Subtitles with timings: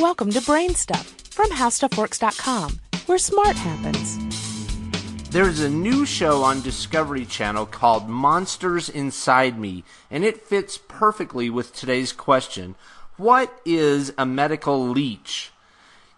[0.00, 4.16] Welcome to Brain Stuff from HowStuffWorks.com, where smart happens.
[5.28, 11.50] There's a new show on Discovery Channel called Monsters Inside Me, and it fits perfectly
[11.50, 12.76] with today's question
[13.18, 15.50] What is a medical leech?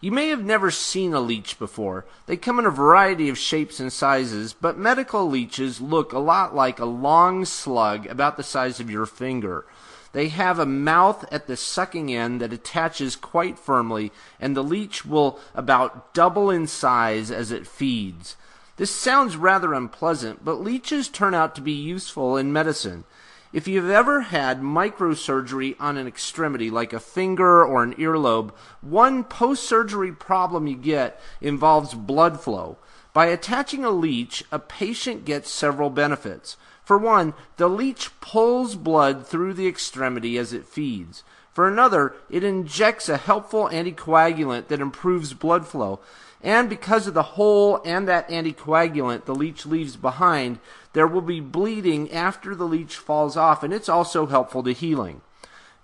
[0.02, 2.04] You may have never seen a leech before.
[2.26, 6.56] They come in a variety of shapes and sizes, but medical leeches look a lot
[6.56, 9.64] like a long slug about the size of your finger.
[10.12, 14.10] They have a mouth at the sucking end that attaches quite firmly,
[14.40, 18.36] and the leech will about double in size as it feeds.
[18.78, 23.04] This sounds rather unpleasant, but leeches turn out to be useful in medicine.
[23.52, 29.24] If you've ever had microsurgery on an extremity, like a finger or an earlobe, one
[29.24, 32.78] post surgery problem you get involves blood flow.
[33.12, 36.56] By attaching a leech, a patient gets several benefits.
[36.84, 41.22] For one, the leech pulls blood through the extremity as it feeds.
[41.52, 46.00] For another, it injects a helpful anticoagulant that improves blood flow.
[46.42, 50.58] And because of the hole and that anticoagulant the leech leaves behind,
[50.92, 55.20] there will be bleeding after the leech falls off, and it's also helpful to healing.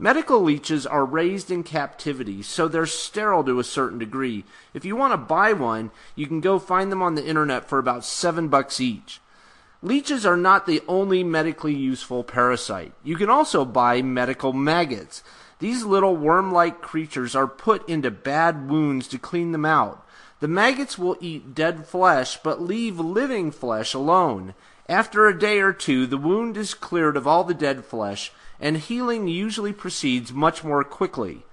[0.01, 4.45] Medical leeches are raised in captivity, so they're sterile to a certain degree.
[4.73, 7.79] If you want to buy one, you can go find them on the internet for
[7.79, 9.21] about seven bucks each.
[9.81, 12.93] Leeches are not the only medically useful parasite.
[13.05, 15.23] You can also buy medical maggots.
[15.61, 20.05] These little worm like creatures are put into bad wounds to clean them out.
[20.41, 24.55] The maggots will eat dead flesh but leave living flesh alone.
[24.89, 28.79] After a day or two, the wound is cleared of all the dead flesh, and
[28.79, 31.45] healing usually proceeds much more quickly.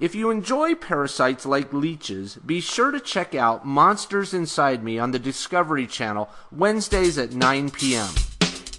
[0.00, 5.10] If you enjoy parasites like leeches, be sure to check out Monsters Inside Me on
[5.10, 8.08] the Discovery Channel Wednesdays at 9 p.m.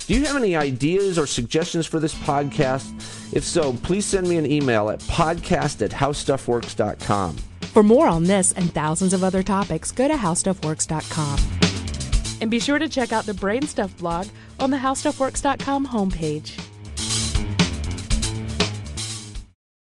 [0.08, 2.91] Do you have any ideas or suggestions for this podcast?
[3.36, 7.38] If so, please send me an email at podcast at howstuffworks.com.
[7.72, 11.39] For more on this and thousands of other topics, go to HowStuffWorks.com.
[12.41, 14.28] And be sure to check out the Brain Stuff blog
[14.59, 16.59] on the HowStuffWorks.com homepage.